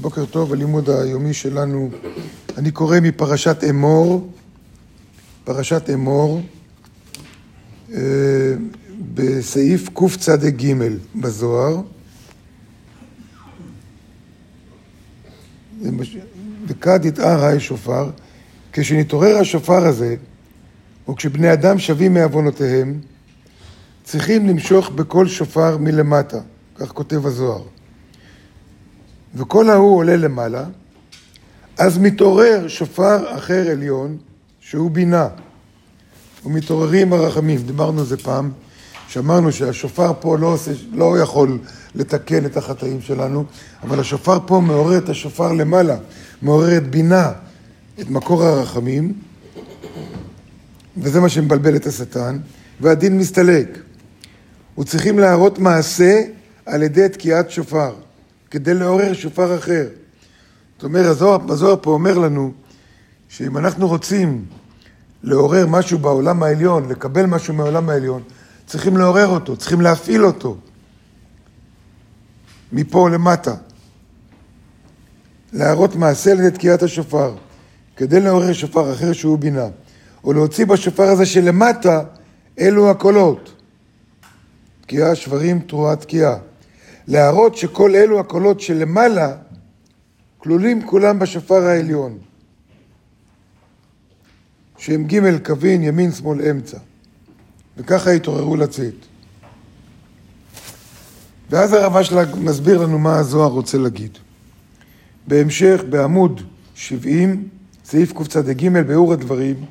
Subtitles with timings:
[0.00, 1.90] בוקר טוב, הלימוד היומי שלנו.
[2.58, 4.30] אני קורא מפרשת אמור,
[5.44, 6.42] פרשת אמור,
[7.92, 7.98] אה,
[9.14, 10.74] בסעיף קצ"ג
[11.14, 11.80] בזוהר.
[16.66, 18.10] וכד יתאר היי שופר,
[18.72, 20.16] כשנתעורר השופר הזה,
[21.08, 23.00] או כשבני אדם שבים מעוונותיהם,
[24.04, 26.40] צריכים למשוך בקול שופר מלמטה,
[26.74, 27.62] כך כותב הזוהר.
[29.34, 30.64] וכל ההוא עולה למעלה,
[31.78, 34.16] אז מתעורר שופר אחר עליון,
[34.60, 35.28] שהוא בינה.
[36.46, 37.62] ומתעוררים הרחמים.
[37.62, 38.50] דיברנו על זה פעם,
[39.08, 41.58] שאמרנו שהשופר פה לא, עושה, לא יכול
[41.94, 43.44] לתקן את החטאים שלנו,
[43.82, 45.96] אבל השופר פה מעורר את השופר למעלה,
[46.42, 47.32] מעורר את בינה,
[48.00, 49.12] את מקור הרחמים,
[50.96, 52.38] וזה מה שמבלבל את השטן,
[52.80, 53.78] והדין מסתלק.
[54.78, 56.22] וצריכים להראות מעשה
[56.66, 57.94] על ידי תקיעת שופר.
[58.50, 59.88] כדי לעורר שופר אחר.
[60.76, 62.52] זאת אומרת, הזוהר, הזוהר פה אומר לנו
[63.28, 64.44] שאם אנחנו רוצים
[65.22, 68.22] לעורר משהו בעולם העליון, לקבל משהו מהעולם העליון,
[68.66, 70.56] צריכים לעורר אותו, צריכים להפעיל אותו.
[72.72, 73.54] מפה למטה.
[75.52, 77.34] להראות מעשה על תקיעת השופר,
[77.96, 79.66] כדי לעורר שופר אחר שהוא בינה,
[80.24, 82.02] או להוציא בשופר הזה שלמטה
[82.58, 83.54] אלו הקולות.
[84.80, 86.36] תקיעה, שברים, תרועה, תקיעה.
[87.10, 89.36] להראות שכל אלו הקולות שלמעלה
[90.38, 92.18] כלולים כולם בשופר העליון,
[94.78, 96.78] שהם ג' קווין, ימין, שמאל, אמצע.
[97.76, 98.94] וככה התעוררו לצאת.
[101.50, 104.18] ואז הרב אשלג מסביר לנו מה הזוהר רוצה להגיד.
[105.26, 106.40] בהמשך, בעמוד
[106.74, 107.48] 70,
[107.84, 109.64] סעיף קצ"ג, ביאור הדברים,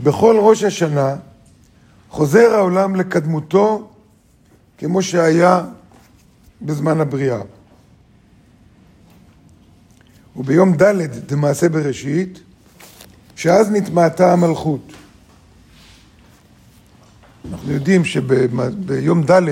[0.00, 1.16] בכל ראש השנה
[2.10, 3.88] חוזר העולם לקדמותו
[4.78, 5.64] כמו שהיה
[6.62, 7.40] בזמן הבריאה.
[10.36, 12.40] וביום ד' דמעשה בראשית,
[13.36, 14.92] שאז נתמעטה המלכות.
[17.50, 19.42] אנחנו יודעים שביום ד',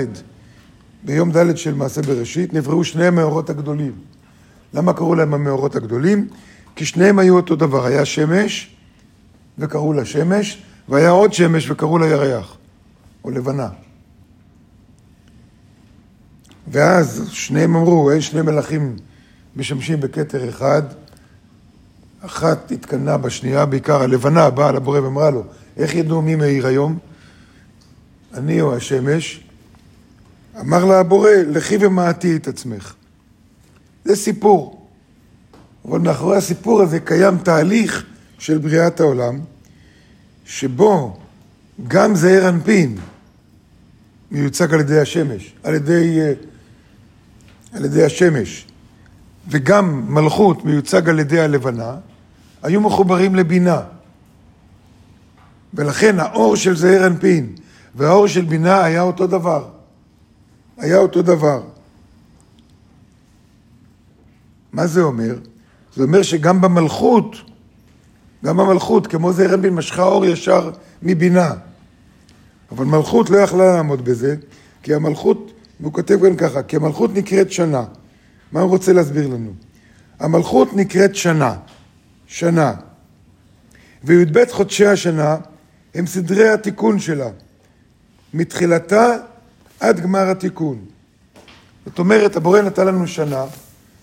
[1.03, 3.93] ביום ד' של מעשה בראשית, נבראו שני המאורות הגדולים.
[4.73, 6.27] למה קראו להם המאורות הגדולים?
[6.75, 8.75] כי שניהם היו אותו דבר, היה שמש
[9.57, 12.57] וקראו לה שמש, והיה עוד שמש וקראו לה ירח,
[13.23, 13.69] או לבנה.
[16.67, 18.95] ואז שניהם אמרו, אין שני מלכים
[19.55, 20.81] משמשים בכתר אחד,
[22.21, 25.43] אחת התקנאה בשנייה, בעיקר הלבנה באה לבורא ואמרה לו,
[25.77, 26.97] איך ידעו מי מאיר היום?
[28.33, 29.43] אני או השמש?
[30.59, 32.93] אמר לה הבורא, לכי ומעטי את עצמך.
[34.05, 34.87] זה סיפור.
[35.85, 38.05] אבל מאחורי הסיפור הזה קיים תהליך
[38.39, 39.39] של בריאת העולם,
[40.45, 41.17] שבו
[41.87, 42.97] גם זעיר אנפין
[44.31, 46.33] מיוצג על ידי השמש, על ידי אה,
[47.75, 48.67] על ידי השמש,
[49.47, 51.95] וגם מלכות מיוצג על ידי הלבנה,
[52.63, 53.81] היו מחוברים לבינה.
[55.73, 57.55] ולכן האור של זעיר אנפין
[57.95, 59.69] והאור של בינה היה אותו דבר.
[60.77, 61.63] היה אותו דבר.
[64.73, 65.35] מה זה אומר?
[65.95, 67.35] זה אומר שגם במלכות,
[68.45, 70.71] גם במלכות, כמו זעיר אנפין, משכה אור ישר
[71.03, 71.53] מבינה.
[72.71, 74.35] אבל מלכות לא יכלה לעמוד בזה,
[74.83, 75.44] כי המלכות
[75.79, 77.83] והוא כותב כאן ככה, כי המלכות נקראת שנה.
[78.51, 79.53] מה הוא רוצה להסביר לנו?
[80.19, 81.55] המלכות נקראת שנה.
[82.27, 82.73] שנה.
[84.03, 85.37] וי"ב חודשי השנה
[85.95, 87.29] הם סדרי התיקון שלה.
[88.33, 89.05] מתחילתה
[89.79, 90.85] עד גמר התיקון.
[91.85, 93.45] זאת אומרת, הבורא נתן לנו שנה,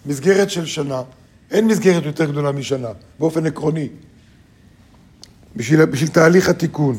[0.07, 1.03] מסגרת של שנה.
[1.51, 2.89] אין מסגרת יותר גדולה משנה,
[3.19, 3.89] באופן עקרוני.
[5.57, 6.97] בשביל, בשביל תהליך התיקון.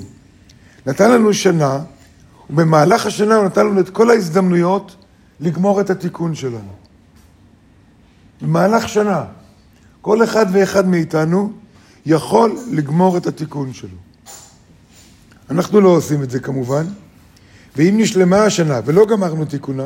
[0.86, 1.80] נתן לנו שנה,
[2.50, 4.96] ובמהלך השנה הוא נתן לנו את כל ההזדמנויות
[5.40, 6.74] לגמור את התיקון שלנו.
[8.42, 9.26] במהלך שנה,
[10.02, 11.54] כל אחד ואחד מאיתנו
[12.06, 13.98] יכול לגמור את התיקון שלו.
[15.50, 16.86] אנחנו לא עושים את זה כמובן,
[17.76, 19.86] ואם נשלמה השנה ולא גמרנו תיקונה,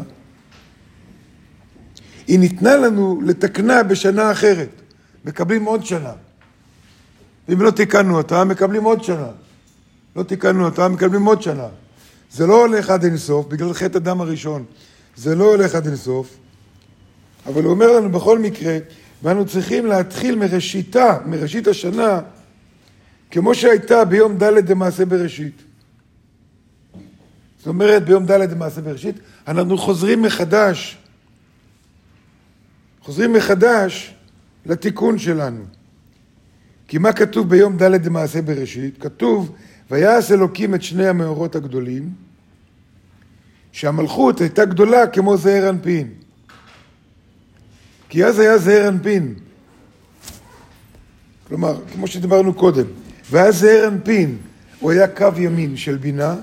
[2.27, 4.81] היא ניתנה לנו לתקנה בשנה אחרת,
[5.25, 6.13] מקבלים עוד שנה.
[7.53, 9.27] אם לא תיקנו אותה, מקבלים עוד שנה.
[10.15, 11.67] לא תיקנו אותה, מקבלים עוד שנה.
[12.31, 14.65] זה לא הולך עד אינסוף, בגלל חטא הדם הראשון.
[15.15, 16.37] זה לא הולך עד אינסוף,
[17.45, 18.77] אבל הוא אומר לנו בכל מקרה,
[19.23, 22.19] ואנו צריכים להתחיל מראשיתה, מראשית השנה,
[23.31, 25.63] כמו שהייתה ביום ד' דמעשה בראשית.
[27.57, 29.15] זאת אומרת, ביום ד' דמעשה בראשית,
[29.47, 30.97] אנחנו חוזרים מחדש,
[33.01, 34.15] חוזרים מחדש
[34.65, 35.63] לתיקון שלנו.
[36.87, 38.97] כי מה כתוב ביום ד' דמעשה בראשית?
[39.01, 39.55] כתוב,
[39.91, 42.13] ויעש אלוקים את שני המאורות הגדולים,
[43.71, 46.13] שהמלכות הייתה גדולה כמו זעיר אנפין.
[48.09, 49.35] כי אז היה זעיר אנפין.
[51.47, 52.85] כלומר, כמו שדיברנו קודם,
[53.31, 54.37] ואז זעיר אנפין,
[54.79, 56.35] הוא היה קו ימין של בינה,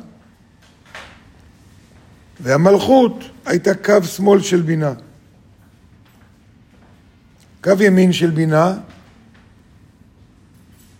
[2.40, 4.92] והמלכות הייתה קו שמאל של בינה.
[7.64, 8.78] קו ימין של בינה,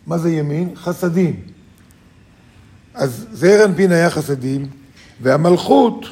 [0.06, 0.76] מה זה ימין?
[0.76, 1.53] חסדים.
[2.94, 4.66] אז זעיר אנפין היה חסדים,
[5.22, 6.06] והמלכות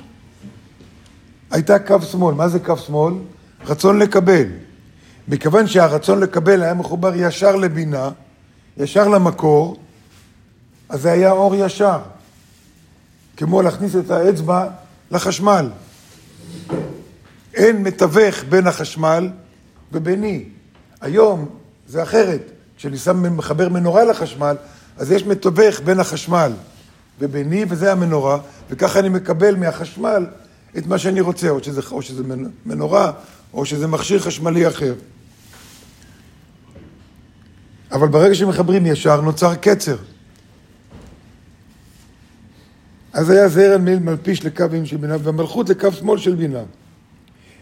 [1.50, 2.34] הייתה קו שמאל.
[2.34, 3.14] מה זה קו שמאל?
[3.66, 4.46] רצון לקבל.
[5.28, 8.10] מכיוון שהרצון לקבל היה מחובר ישר לבינה,
[8.76, 9.80] ישר למקור,
[10.88, 11.98] אז זה היה אור ישר.
[13.36, 14.68] כמו להכניס את האצבע
[15.10, 15.70] לחשמל.
[17.54, 19.28] אין מתווך בין החשמל
[19.92, 20.44] וביני.
[21.00, 21.48] היום
[21.88, 22.50] זה אחרת.
[22.76, 24.56] כשאני שם, מחבר מנורה לחשמל,
[24.96, 26.52] אז יש מתווך בין החשמל
[27.22, 28.38] וביני, וזה המנורה,
[28.70, 30.26] וככה אני מקבל מהחשמל
[30.78, 32.22] את מה שאני רוצה, או שזה, או שזה
[32.66, 33.12] מנורה,
[33.54, 34.94] או שזה מכשיר חשמלי אחר.
[37.92, 39.96] אבל ברגע שמחברים ישר, נוצר קצר.
[43.12, 46.62] אז היה זעיר אנפין מלפיש לקווים של בינה, והמלכות לקו שמאל של בינה.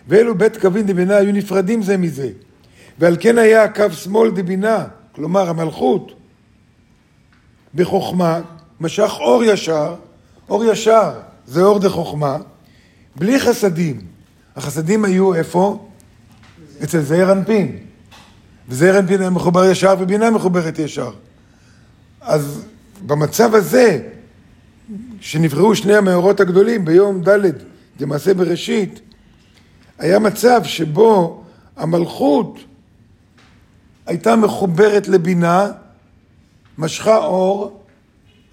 [0.09, 2.31] ואלו בית קווים דבינה היו נפרדים זה מזה.
[2.99, 6.13] ועל כן היה הקו שמאל דבינה, כלומר המלכות,
[7.75, 8.41] בחוכמה,
[8.81, 9.94] משך אור ישר,
[10.49, 11.12] אור ישר
[11.47, 12.37] זה אור דחוכמה,
[13.17, 14.00] בלי חסדים.
[14.56, 15.88] החסדים היו איפה?
[16.85, 17.79] אצל זעיר אנפין.
[18.69, 21.11] וזעיר אנפין היה מחובר ישר ובינה מחוברת ישר.
[22.21, 22.65] אז
[23.06, 24.09] במצב הזה,
[25.21, 27.38] שנבראו שני המאורות הגדולים ביום ד'
[28.00, 29.00] למעשה בראשית,
[29.99, 31.44] היה מצב שבו
[31.77, 32.59] המלכות
[34.06, 35.71] הייתה מחוברת לבינה,
[36.79, 37.80] משכה אור,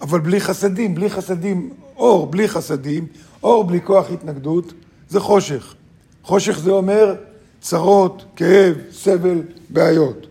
[0.00, 3.06] אבל בלי חסדים, בלי חסדים, אור בלי חסדים,
[3.42, 4.72] אור בלי כוח התנגדות,
[5.08, 5.74] זה חושך.
[6.22, 7.14] חושך זה אומר
[7.60, 10.26] צרות, כאב, סבל, בעיות.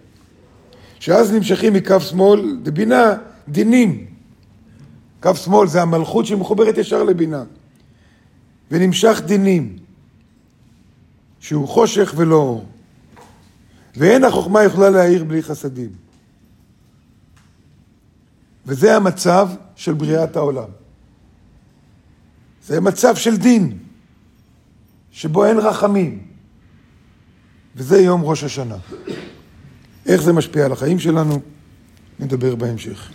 [0.99, 3.13] שאז נמשכים מקו שמאל לבינה
[3.47, 4.05] דינים.
[5.21, 7.43] קו שמאל זה המלכות שמחוברת ישר לבינה.
[8.71, 9.77] ונמשך דינים,
[11.39, 12.65] שהוא חושך ולא אור.
[13.95, 15.89] ואין החוכמה יכולה להאיר בלי חסדים.
[18.67, 20.69] וזה המצב של בריאת העולם.
[22.63, 23.77] זה מצב של דין,
[25.11, 26.27] שבו אין רחמים.
[27.75, 28.77] וזה יום ראש השנה.
[30.05, 31.39] איך זה משפיע על החיים שלנו,
[32.19, 33.11] נדבר בהמשך.